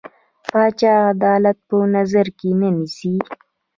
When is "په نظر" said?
1.67-2.27